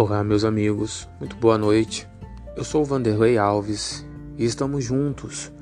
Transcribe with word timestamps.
Olá, 0.00 0.22
meus 0.22 0.44
amigos, 0.44 1.08
muito 1.18 1.34
boa 1.38 1.58
noite. 1.58 2.08
Eu 2.54 2.62
sou 2.62 2.82
o 2.82 2.84
Vanderlei 2.84 3.36
Alves 3.36 4.06
e 4.36 4.44
estamos 4.44 4.84
juntos 4.84 5.52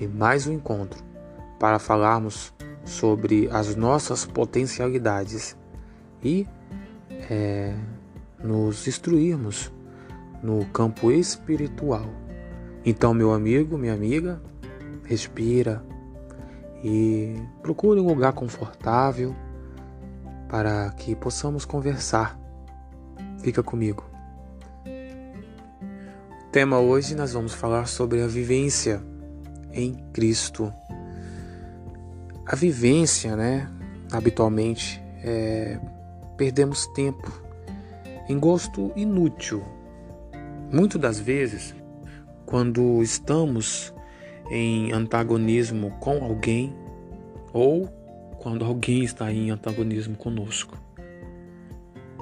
em 0.00 0.06
mais 0.06 0.46
um 0.46 0.52
encontro 0.52 1.02
para 1.58 1.80
falarmos 1.80 2.54
sobre 2.84 3.48
as 3.50 3.74
nossas 3.74 4.24
potencialidades 4.24 5.56
e 6.22 6.46
é, 7.28 7.74
nos 8.40 8.86
instruirmos 8.86 9.72
no 10.40 10.64
campo 10.66 11.10
espiritual. 11.10 12.06
Então, 12.86 13.12
meu 13.12 13.34
amigo, 13.34 13.76
minha 13.76 13.94
amiga, 13.94 14.40
respira 15.02 15.84
e 16.84 17.34
procure 17.62 17.98
um 17.98 18.06
lugar 18.06 18.32
confortável 18.32 19.34
para 20.48 20.88
que 20.90 21.16
possamos 21.16 21.64
conversar 21.64 22.40
Fica 23.42 23.60
comigo. 23.60 24.04
Tema 26.52 26.78
hoje 26.78 27.16
nós 27.16 27.32
vamos 27.32 27.52
falar 27.52 27.86
sobre 27.86 28.22
a 28.22 28.26
vivência 28.28 29.02
em 29.72 29.94
Cristo. 30.12 30.72
A 32.46 32.54
vivência, 32.54 33.34
né? 33.34 33.68
Habitualmente 34.12 35.02
é, 35.24 35.76
perdemos 36.36 36.86
tempo 36.88 37.32
em 38.28 38.38
gosto 38.38 38.92
inútil. 38.94 39.60
Muitas 40.70 41.00
das 41.00 41.18
vezes, 41.18 41.74
quando 42.46 43.02
estamos 43.02 43.92
em 44.50 44.92
antagonismo 44.92 45.90
com 45.98 46.22
alguém 46.22 46.72
ou 47.52 47.88
quando 48.38 48.64
alguém 48.64 49.02
está 49.02 49.32
em 49.32 49.50
antagonismo 49.50 50.16
conosco 50.16 50.78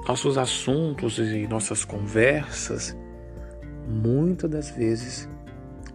nossos 0.07 0.37
assuntos 0.37 1.19
e 1.19 1.47
nossas 1.47 1.85
conversas, 1.85 2.97
muitas 3.87 4.49
das 4.49 4.71
vezes, 4.71 5.29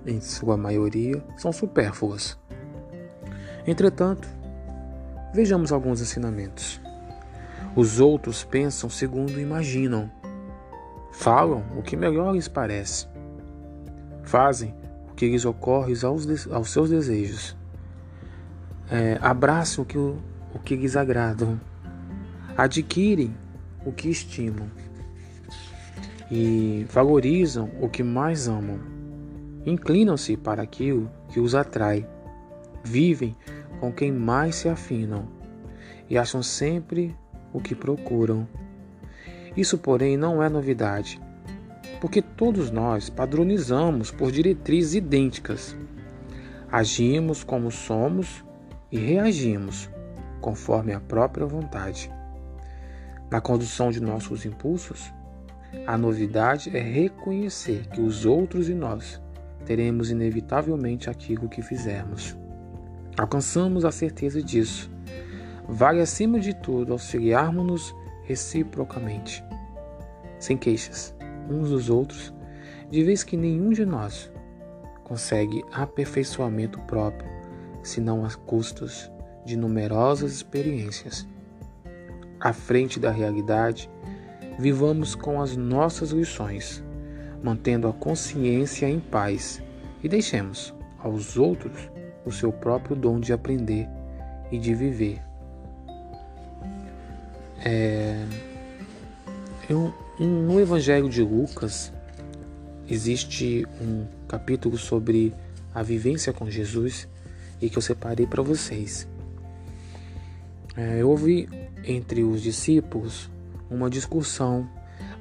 em 0.06 0.20
sua 0.20 0.56
maioria, 0.56 1.22
são 1.36 1.52
supérfluas. 1.52 2.38
Entretanto, 3.66 4.28
vejamos 5.34 5.72
alguns 5.72 6.00
ensinamentos. 6.00 6.80
Os 7.74 8.00
outros 8.00 8.44
pensam 8.44 8.88
segundo 8.88 9.40
imaginam, 9.40 10.10
falam 11.12 11.64
o 11.76 11.82
que 11.82 11.96
melhor 11.96 12.32
lhes 12.32 12.48
parece, 12.48 13.08
fazem 14.22 14.74
o 15.10 15.14
que 15.14 15.28
lhes 15.28 15.44
ocorre 15.44 15.92
aos, 16.04 16.46
aos 16.46 16.70
seus 16.70 16.90
desejos, 16.90 17.56
é, 18.88 19.18
abraçam 19.20 19.82
o 19.82 19.86
que, 19.86 19.98
o 19.98 20.58
que 20.64 20.76
lhes 20.76 20.96
agradam, 20.96 21.60
adquirem 22.56 23.34
o 23.86 23.92
que 23.92 24.10
estimam 24.10 24.68
e 26.30 26.84
valorizam 26.90 27.70
o 27.80 27.88
que 27.88 28.02
mais 28.02 28.48
amam. 28.48 28.80
Inclinam-se 29.64 30.36
para 30.36 30.62
aquilo 30.62 31.10
que 31.28 31.40
os 31.40 31.54
atrai, 31.54 32.06
vivem 32.84 33.36
com 33.80 33.92
quem 33.92 34.12
mais 34.12 34.56
se 34.56 34.68
afinam 34.68 35.28
e 36.10 36.18
acham 36.18 36.42
sempre 36.42 37.16
o 37.52 37.60
que 37.60 37.74
procuram. 37.74 38.46
Isso, 39.56 39.78
porém, 39.78 40.16
não 40.16 40.42
é 40.42 40.48
novidade, 40.48 41.20
porque 42.00 42.20
todos 42.20 42.70
nós 42.70 43.08
padronizamos 43.08 44.10
por 44.10 44.30
diretrizes 44.30 44.94
idênticas. 44.94 45.76
Agimos 46.70 47.42
como 47.42 47.70
somos 47.70 48.44
e 48.90 48.98
reagimos 48.98 49.88
conforme 50.40 50.92
a 50.92 51.00
própria 51.00 51.46
vontade. 51.46 52.15
Na 53.30 53.40
condução 53.40 53.90
de 53.90 54.00
nossos 54.00 54.46
impulsos, 54.46 55.12
a 55.84 55.98
novidade 55.98 56.76
é 56.76 56.80
reconhecer 56.80 57.88
que 57.88 58.00
os 58.00 58.24
outros 58.24 58.68
e 58.68 58.74
nós 58.74 59.20
teremos 59.64 60.10
inevitavelmente 60.10 61.10
aquilo 61.10 61.48
que 61.48 61.60
fizermos. 61.60 62.36
Alcançamos 63.18 63.84
a 63.84 63.90
certeza 63.90 64.40
disso. 64.40 64.90
Vale 65.68 66.00
acima 66.00 66.38
de 66.38 66.54
tudo 66.54 66.92
auxiliarmos-nos 66.92 67.92
reciprocamente, 68.22 69.44
sem 70.38 70.56
queixas, 70.56 71.12
uns 71.50 71.70
dos 71.70 71.90
outros, 71.90 72.32
de 72.88 73.02
vez 73.02 73.24
que 73.24 73.36
nenhum 73.36 73.70
de 73.70 73.84
nós 73.84 74.30
consegue 75.02 75.64
aperfeiçoamento 75.72 76.80
próprio, 76.82 77.28
senão 77.82 78.24
às 78.24 78.36
custas 78.36 79.10
de 79.44 79.56
numerosas 79.56 80.32
experiências 80.32 81.26
à 82.46 82.52
frente 82.52 83.00
da 83.00 83.10
realidade, 83.10 83.90
vivamos 84.56 85.16
com 85.16 85.42
as 85.42 85.56
nossas 85.56 86.10
lições, 86.10 86.80
mantendo 87.42 87.88
a 87.88 87.92
consciência 87.92 88.88
em 88.88 89.00
paz 89.00 89.60
e 90.00 90.08
deixemos 90.08 90.72
aos 91.00 91.36
outros 91.36 91.90
o 92.24 92.30
seu 92.30 92.52
próprio 92.52 92.94
dom 92.94 93.18
de 93.18 93.32
aprender 93.32 93.88
e 94.52 94.58
de 94.60 94.74
viver. 94.76 95.20
É, 97.64 98.24
no 100.20 100.60
Evangelho 100.60 101.08
de 101.08 101.22
Lucas 101.22 101.92
existe 102.88 103.66
um 103.80 104.06
capítulo 104.28 104.78
sobre 104.78 105.34
a 105.74 105.82
vivência 105.82 106.32
com 106.32 106.48
Jesus 106.48 107.08
e 107.60 107.68
que 107.68 107.76
eu 107.76 107.82
separei 107.82 108.24
para 108.24 108.40
vocês. 108.40 109.08
É, 110.76 111.04
houve 111.04 111.48
entre 111.86 112.22
os 112.24 112.42
discípulos 112.42 113.30
uma 113.70 113.88
discussão 113.88 114.68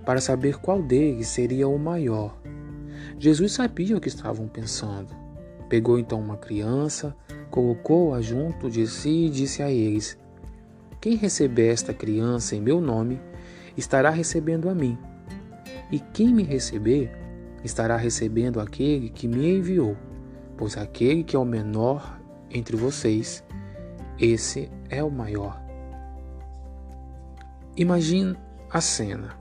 para 0.05 0.21
saber 0.21 0.57
qual 0.57 0.81
deles 0.81 1.27
seria 1.27 1.67
o 1.67 1.79
maior. 1.79 2.37
Jesus 3.17 3.53
sabia 3.53 3.97
o 3.97 4.01
que 4.01 4.07
estavam 4.07 4.47
pensando. 4.47 5.15
Pegou 5.69 5.97
então 5.97 6.19
uma 6.19 6.37
criança, 6.37 7.15
colocou-a 7.49 8.21
junto 8.21 8.69
de 8.69 8.85
si 8.87 9.25
e 9.25 9.29
disse 9.29 9.63
a 9.63 9.71
eles: 9.71 10.17
Quem 11.01 11.15
receber 11.15 11.67
esta 11.67 11.93
criança 11.93 12.55
em 12.55 12.61
meu 12.61 12.79
nome, 12.79 13.19
estará 13.75 14.09
recebendo 14.09 14.69
a 14.69 14.75
mim. 14.75 14.97
E 15.91 15.99
quem 15.99 16.33
me 16.33 16.43
receber, 16.43 17.11
estará 17.63 17.97
recebendo 17.97 18.59
aquele 18.59 19.09
que 19.09 19.27
me 19.27 19.57
enviou. 19.57 19.95
Pois 20.57 20.77
aquele 20.77 21.23
que 21.23 21.35
é 21.35 21.39
o 21.39 21.45
menor 21.45 22.19
entre 22.49 22.75
vocês, 22.75 23.43
esse 24.19 24.69
é 24.89 25.03
o 25.03 25.11
maior. 25.11 25.64
Imagine 27.77 28.37
a 28.71 28.79
cena. 28.79 29.35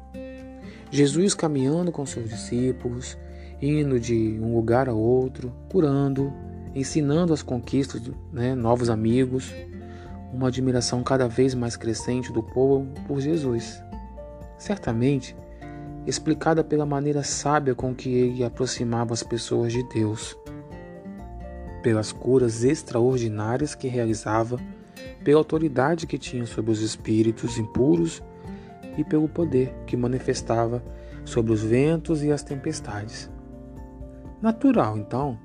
Jesus 0.90 1.34
caminhando 1.34 1.92
com 1.92 2.04
seus 2.04 2.28
discípulos, 2.28 3.16
indo 3.62 4.00
de 4.00 4.40
um 4.42 4.56
lugar 4.56 4.88
a 4.88 4.92
outro, 4.92 5.52
curando, 5.70 6.32
ensinando 6.74 7.32
as 7.32 7.42
conquistas, 7.42 8.02
né, 8.32 8.56
novos 8.56 8.90
amigos, 8.90 9.54
uma 10.32 10.48
admiração 10.48 11.00
cada 11.04 11.28
vez 11.28 11.54
mais 11.54 11.76
crescente 11.76 12.32
do 12.32 12.42
povo 12.42 12.88
por 13.06 13.20
Jesus. 13.20 13.80
Certamente, 14.58 15.36
explicada 16.04 16.64
pela 16.64 16.84
maneira 16.84 17.22
sábia 17.22 17.72
com 17.72 17.94
que 17.94 18.12
ele 18.12 18.42
aproximava 18.42 19.14
as 19.14 19.22
pessoas 19.22 19.72
de 19.72 19.88
Deus, 19.90 20.36
pelas 21.84 22.10
curas 22.10 22.64
extraordinárias 22.64 23.76
que 23.76 23.86
realizava 23.86 24.58
pela 25.22 25.40
autoridade 25.40 26.06
que 26.06 26.18
tinha 26.18 26.46
sobre 26.46 26.70
os 26.70 26.80
espíritos 26.80 27.58
impuros 27.58 28.22
e 28.96 29.04
pelo 29.04 29.28
poder 29.28 29.74
que 29.86 29.96
manifestava 29.96 30.82
sobre 31.24 31.52
os 31.52 31.62
ventos 31.62 32.22
e 32.22 32.30
as 32.30 32.42
tempestades. 32.42 33.30
Natural, 34.40 34.98
então, 34.98 35.38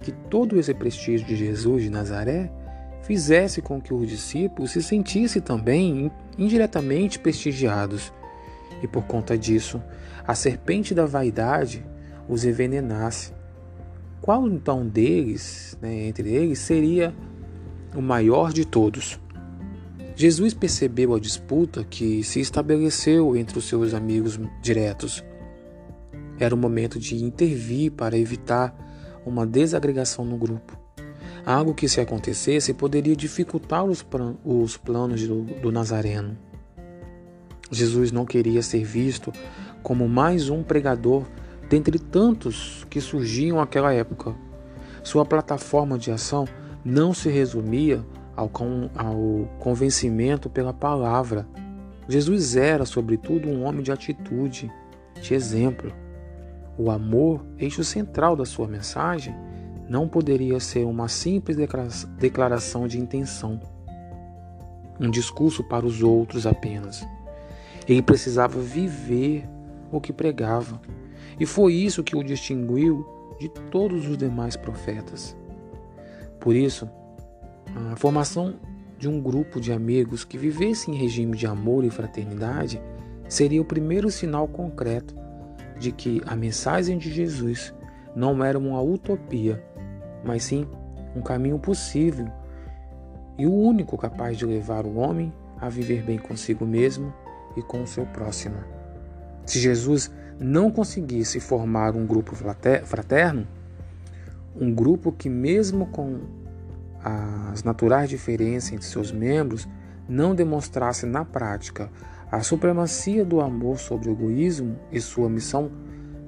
que 0.00 0.10
todo 0.10 0.58
esse 0.58 0.74
prestígio 0.74 1.26
de 1.26 1.36
Jesus 1.36 1.84
de 1.84 1.90
Nazaré 1.90 2.50
fizesse 3.02 3.62
com 3.62 3.80
que 3.80 3.94
os 3.94 4.08
discípulos 4.08 4.72
se 4.72 4.82
sentissem 4.82 5.40
também 5.40 6.10
indiretamente 6.36 7.18
prestigiados, 7.18 8.12
e 8.82 8.88
por 8.88 9.04
conta 9.04 9.36
disso, 9.36 9.82
a 10.26 10.34
serpente 10.34 10.94
da 10.94 11.06
vaidade 11.06 11.84
os 12.28 12.44
envenenasse. 12.44 13.32
Qual 14.20 14.46
então 14.46 14.86
deles, 14.86 15.76
né, 15.80 16.06
entre 16.06 16.30
eles, 16.30 16.58
seria 16.58 17.14
o 17.94 18.02
maior 18.02 18.52
de 18.52 18.64
todos. 18.64 19.18
Jesus 20.16 20.52
percebeu 20.52 21.14
a 21.14 21.20
disputa 21.20 21.82
que 21.82 22.22
se 22.22 22.40
estabeleceu 22.40 23.36
entre 23.36 23.58
os 23.58 23.64
seus 23.64 23.94
amigos 23.94 24.38
diretos. 24.60 25.24
Era 26.38 26.54
o 26.54 26.58
momento 26.58 26.98
de 26.98 27.16
intervir 27.16 27.92
para 27.92 28.18
evitar 28.18 28.74
uma 29.24 29.46
desagregação 29.46 30.24
no 30.24 30.36
grupo. 30.36 30.78
Algo 31.44 31.74
que, 31.74 31.88
se 31.88 32.00
acontecesse, 32.00 32.74
poderia 32.74 33.16
dificultar 33.16 33.84
os, 33.84 34.04
os 34.44 34.76
planos 34.76 35.26
do, 35.26 35.42
do 35.42 35.72
Nazareno. 35.72 36.36
Jesus 37.70 38.12
não 38.12 38.26
queria 38.26 38.62
ser 38.62 38.84
visto 38.84 39.32
como 39.82 40.08
mais 40.08 40.50
um 40.50 40.62
pregador 40.62 41.24
dentre 41.68 41.98
tantos 41.98 42.86
que 42.90 43.00
surgiam 43.00 43.58
naquela 43.58 43.92
época. 43.94 44.34
Sua 45.02 45.24
plataforma 45.24 45.96
de 45.96 46.10
ação 46.10 46.46
não 46.84 47.12
se 47.12 47.28
resumia 47.28 48.04
ao, 48.36 48.50
ao 48.96 49.48
convencimento 49.58 50.48
pela 50.48 50.72
palavra. 50.72 51.46
Jesus 52.08 52.56
era, 52.56 52.84
sobretudo, 52.84 53.48
um 53.48 53.64
homem 53.64 53.82
de 53.82 53.92
atitude, 53.92 54.70
de 55.20 55.34
exemplo. 55.34 55.92
O 56.78 56.90
amor, 56.90 57.44
eixo 57.58 57.84
central 57.84 58.34
da 58.34 58.44
sua 58.44 58.66
mensagem, 58.66 59.34
não 59.88 60.08
poderia 60.08 60.58
ser 60.60 60.84
uma 60.84 61.08
simples 61.08 61.56
declaração 62.16 62.86
de 62.86 62.98
intenção, 62.98 63.60
um 64.98 65.10
discurso 65.10 65.64
para 65.64 65.84
os 65.84 66.02
outros 66.02 66.46
apenas. 66.46 67.06
Ele 67.88 68.00
precisava 68.00 68.60
viver 68.60 69.44
o 69.90 70.00
que 70.00 70.12
pregava, 70.12 70.80
e 71.38 71.44
foi 71.44 71.74
isso 71.74 72.04
que 72.04 72.16
o 72.16 72.22
distinguiu 72.22 73.04
de 73.40 73.48
todos 73.48 74.08
os 74.08 74.16
demais 74.16 74.56
profetas. 74.56 75.36
Por 76.40 76.56
isso, 76.56 76.88
a 77.92 77.96
formação 77.96 78.54
de 78.98 79.08
um 79.08 79.20
grupo 79.20 79.60
de 79.60 79.72
amigos 79.72 80.24
que 80.24 80.36
vivesse 80.36 80.90
em 80.90 80.94
regime 80.94 81.36
de 81.36 81.46
amor 81.46 81.84
e 81.84 81.90
fraternidade 81.90 82.80
seria 83.28 83.60
o 83.60 83.64
primeiro 83.64 84.10
sinal 84.10 84.48
concreto 84.48 85.14
de 85.78 85.92
que 85.92 86.20
a 86.26 86.34
mensagem 86.34 86.98
de 86.98 87.10
Jesus 87.10 87.72
não 88.14 88.42
era 88.44 88.58
uma 88.58 88.82
utopia, 88.82 89.62
mas 90.24 90.44
sim 90.44 90.66
um 91.14 91.22
caminho 91.22 91.58
possível 91.58 92.26
e 93.38 93.46
o 93.46 93.54
único 93.54 93.96
capaz 93.96 94.36
de 94.36 94.44
levar 94.44 94.84
o 94.84 94.96
homem 94.96 95.32
a 95.58 95.68
viver 95.68 96.02
bem 96.02 96.18
consigo 96.18 96.66
mesmo 96.66 97.12
e 97.56 97.62
com 97.62 97.82
o 97.82 97.86
seu 97.86 98.04
próximo. 98.06 98.56
Se 99.46 99.58
Jesus 99.58 100.10
não 100.38 100.70
conseguisse 100.70 101.40
formar 101.40 101.96
um 101.96 102.06
grupo 102.06 102.34
fraterno, 102.34 103.46
um 104.54 104.72
grupo 104.72 105.12
que, 105.12 105.28
mesmo 105.28 105.86
com 105.86 106.20
as 107.02 107.62
naturais 107.62 108.08
diferenças 108.08 108.72
entre 108.72 108.86
seus 108.86 109.10
membros, 109.10 109.68
não 110.08 110.34
demonstrasse 110.34 111.06
na 111.06 111.24
prática 111.24 111.90
a 112.30 112.42
supremacia 112.42 113.24
do 113.24 113.40
amor 113.40 113.78
sobre 113.78 114.08
o 114.08 114.12
egoísmo 114.12 114.78
e 114.92 115.00
sua 115.00 115.28
missão, 115.28 115.70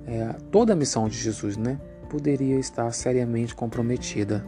é, 0.06 0.34
toda 0.50 0.72
a 0.72 0.76
missão 0.76 1.08
de 1.08 1.16
Jesus, 1.16 1.56
né, 1.56 1.80
poderia 2.08 2.58
estar 2.58 2.90
seriamente 2.92 3.54
comprometida. 3.54 4.44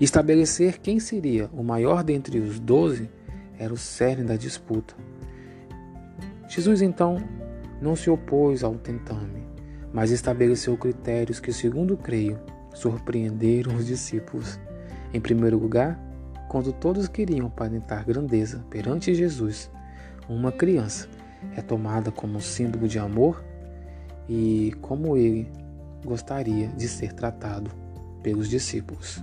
Estabelecer 0.00 0.78
quem 0.78 0.98
seria 0.98 1.48
o 1.52 1.62
maior 1.62 2.02
dentre 2.02 2.38
os 2.38 2.58
doze 2.58 3.10
era 3.58 3.72
o 3.72 3.76
cerne 3.76 4.24
da 4.24 4.36
disputa. 4.36 4.94
Jesus 6.48 6.82
então 6.82 7.22
não 7.80 7.94
se 7.94 8.10
opôs 8.10 8.64
ao 8.64 8.74
tentame, 8.74 9.46
mas 9.92 10.10
estabeleceu 10.10 10.76
critérios 10.76 11.38
que, 11.38 11.52
segundo 11.52 11.96
creio, 11.96 12.38
surpreenderam 12.74 13.76
os 13.76 13.86
discípulos. 13.86 14.58
Em 15.12 15.20
primeiro 15.20 15.58
lugar, 15.58 15.98
quando 16.48 16.72
todos 16.72 17.08
queriam 17.08 17.46
aparentar 17.46 18.04
grandeza 18.04 18.64
perante 18.70 19.14
Jesus, 19.14 19.70
uma 20.28 20.52
criança 20.52 21.08
é 21.56 21.62
tomada 21.62 22.10
como 22.10 22.40
símbolo 22.40 22.86
de 22.86 22.98
amor 22.98 23.42
e 24.28 24.72
como 24.80 25.16
ele 25.16 25.50
gostaria 26.04 26.68
de 26.68 26.88
ser 26.88 27.12
tratado 27.12 27.70
pelos 28.22 28.48
discípulos. 28.48 29.22